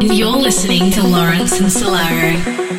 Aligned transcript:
You're 0.00 0.30
listening 0.30 0.90
to 0.92 1.02
Lawrence 1.06 1.60
and 1.60 1.68
Solaro. 1.68 2.69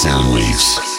sound 0.00 0.32
waves. 0.32 0.89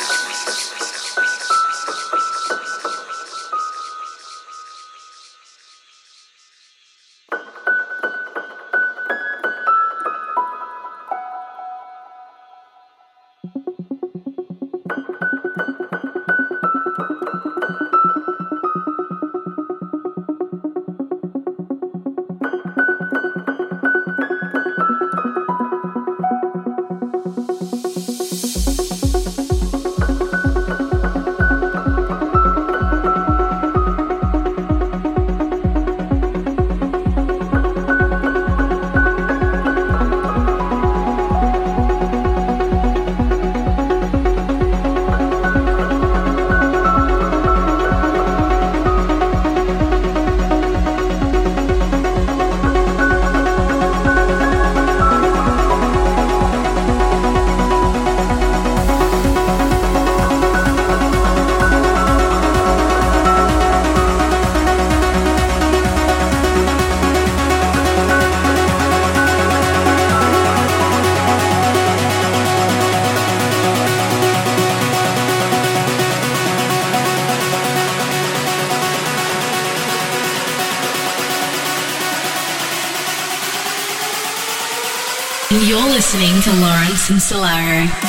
Lawrence 87.11 88.01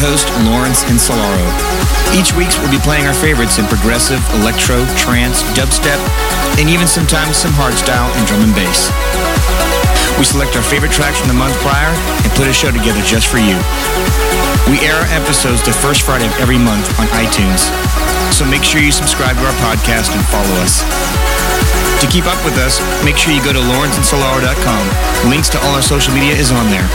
host, 0.00 0.32
Lawrence 0.48 0.82
Insolaro. 0.88 1.44
Each 2.16 2.32
week 2.32 2.48
we'll 2.58 2.72
be 2.72 2.80
playing 2.80 3.04
our 3.04 3.14
favorites 3.14 3.60
in 3.60 3.68
progressive, 3.68 4.18
electro, 4.40 4.82
trance, 4.96 5.44
dubstep, 5.52 6.00
and 6.56 6.72
even 6.72 6.88
sometimes 6.88 7.36
some 7.36 7.52
hardstyle 7.52 8.08
and 8.16 8.24
drum 8.24 8.40
and 8.40 8.56
bass. 8.56 8.88
We 10.16 10.24
select 10.24 10.56
our 10.56 10.64
favorite 10.64 10.90
tracks 10.90 11.20
from 11.20 11.28
the 11.28 11.36
month 11.36 11.52
prior 11.60 11.92
and 11.92 12.30
put 12.32 12.48
a 12.48 12.52
show 12.56 12.72
together 12.72 13.04
just 13.04 13.28
for 13.28 13.36
you. 13.36 13.56
We 14.72 14.80
air 14.80 14.96
our 14.96 15.08
episodes 15.12 15.60
the 15.60 15.76
first 15.76 16.02
Friday 16.02 16.26
of 16.26 16.34
every 16.40 16.58
month 16.58 16.88
on 16.96 17.06
iTunes, 17.20 17.68
so 18.32 18.48
make 18.48 18.64
sure 18.64 18.80
you 18.80 18.92
subscribe 18.92 19.36
to 19.36 19.44
our 19.44 19.56
podcast 19.60 20.16
and 20.16 20.20
follow 20.32 20.54
us. 20.64 20.80
To 22.00 22.06
keep 22.08 22.24
up 22.24 22.40
with 22.48 22.56
us, 22.56 22.80
make 23.04 23.20
sure 23.20 23.36
you 23.36 23.44
go 23.44 23.52
to 23.52 23.60
lawrenceinsolaro.com. 23.60 24.82
Links 25.28 25.52
to 25.52 25.60
all 25.60 25.76
our 25.76 25.84
social 25.84 26.16
media 26.16 26.32
is 26.32 26.48
on 26.50 26.72
there. 26.72 26.88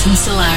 Jason 0.00 0.16
Salam. 0.16 0.49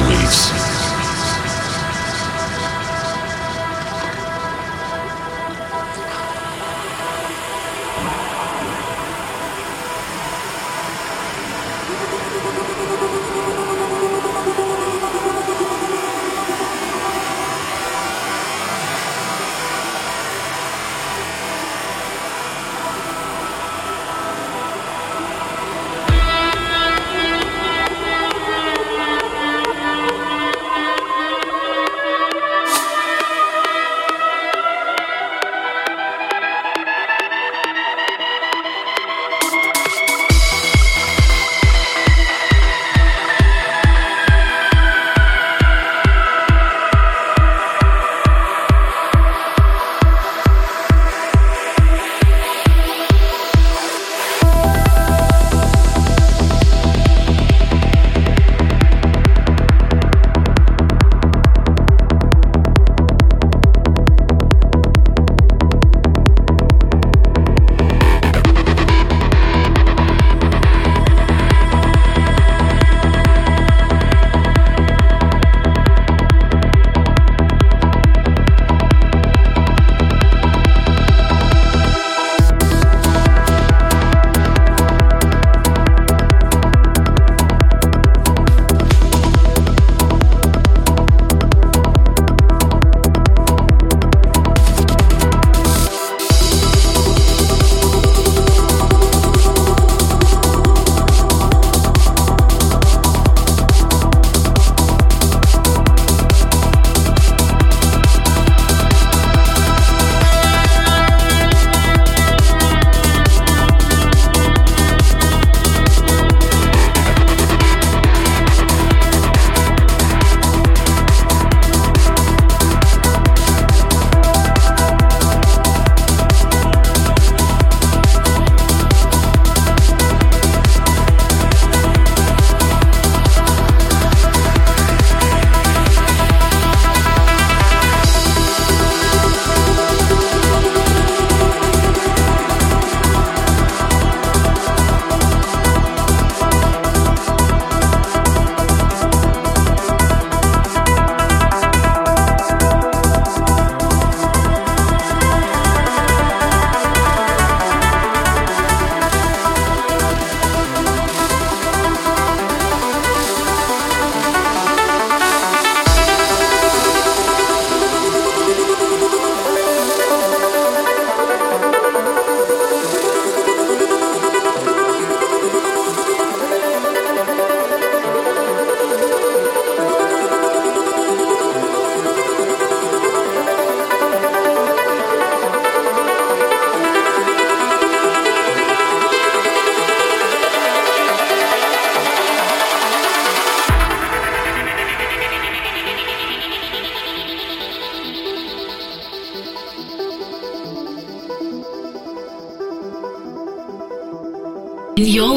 always. 0.00 0.67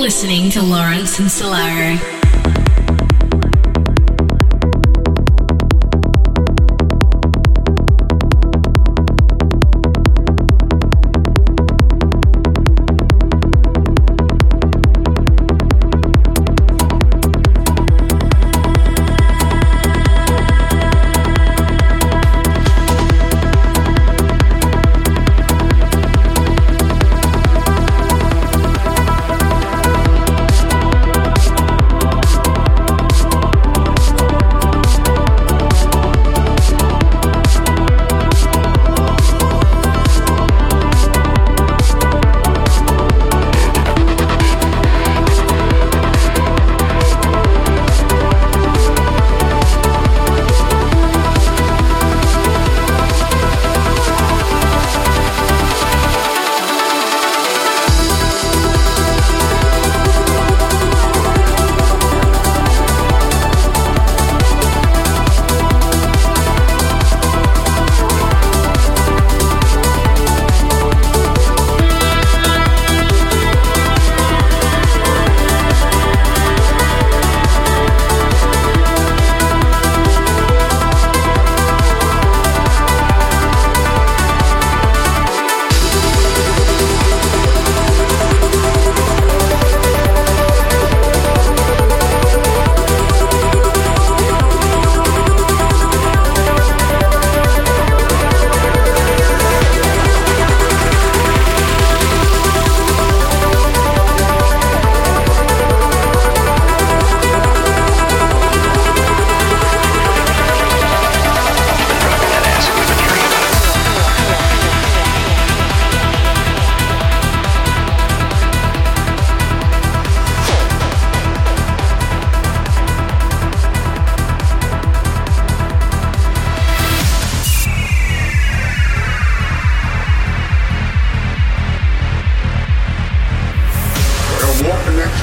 listening 0.01 0.49
to 0.49 0.63
Lawrence 0.63 1.19
and 1.19 1.27
Solaro. 1.27 2.10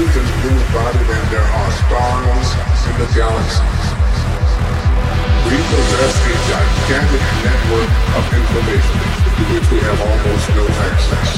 than 0.06 1.30
there 1.30 1.42
are 1.42 1.70
stars 1.74 2.48
in 2.86 2.94
the 3.02 3.08
galaxies. 3.18 3.86
We 5.50 5.58
possess 5.58 6.14
a 6.22 6.34
gigantic 6.46 7.24
network 7.42 7.90
of 8.14 8.24
information 8.30 8.98
to 9.34 9.42
which 9.50 9.66
we 9.72 9.78
have 9.82 9.98
almost 9.98 10.46
no 10.54 10.64
access. 10.86 11.30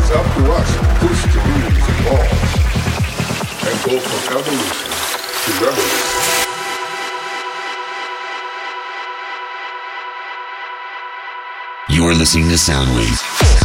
It's 0.00 0.10
up 0.16 0.24
to 0.36 0.42
us 0.56 0.68
to 0.76 0.82
push 1.04 1.20
the 1.28 1.40
leaves 1.44 1.84
and 3.68 3.76
go 3.84 4.00
from 4.00 4.20
evolution 4.38 4.90
to 5.44 5.50
revolution. 5.60 6.08
You 11.90 12.06
are 12.06 12.14
listening 12.14 12.48
to 12.48 12.54
Soundwave. 12.54 13.59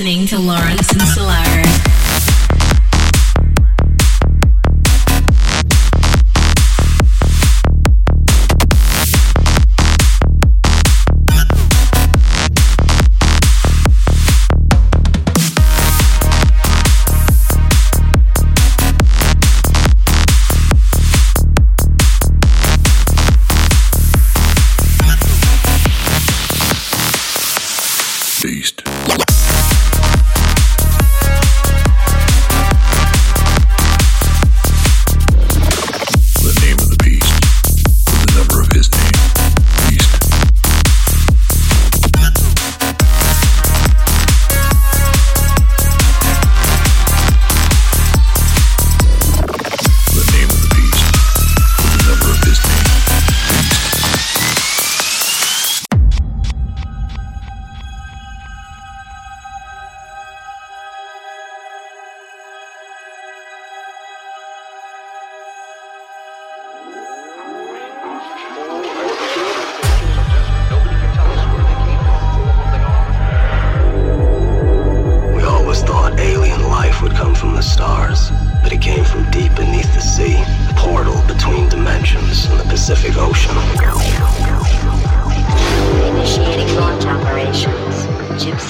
Listening 0.00 0.26
to 0.26 0.38
Lawrence 0.38 0.89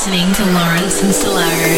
listening 0.00 0.32
to 0.32 0.42
Lawrence 0.52 1.02
and 1.02 1.12
Solaro. 1.12 1.76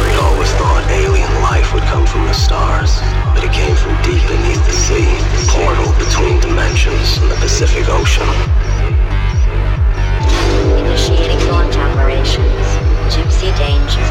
We 0.00 0.16
always 0.24 0.50
thought 0.52 0.88
alien 0.88 1.30
life 1.42 1.74
would 1.74 1.82
come 1.82 2.06
from 2.06 2.24
the 2.24 2.32
stars, 2.32 2.96
but 3.34 3.44
it 3.44 3.52
came 3.52 3.76
from 3.76 3.92
deep 4.00 4.24
beneath 4.24 4.64
the 4.64 4.72
sea, 4.72 5.04
portal 5.52 5.92
between 6.00 6.40
dimensions 6.40 7.18
and 7.18 7.30
the 7.30 7.36
Pacific 7.36 7.84
Ocean. 7.90 8.24
Initiating 10.80 11.46
launch 11.52 11.76
operations. 11.76 12.64
Gipsy 13.14 13.52
Danger. 13.58 14.07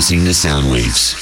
listening 0.00 0.24
to 0.24 0.30
Soundwaves. 0.30 1.19